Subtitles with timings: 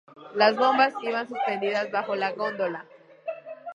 [0.33, 2.87] Las bombas iban suspendidas bajo la góndola.